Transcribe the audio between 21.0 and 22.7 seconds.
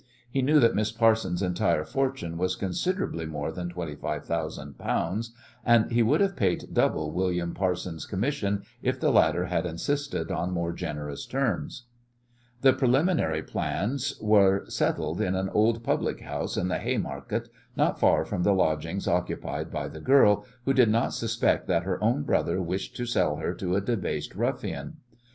suspect that her own brother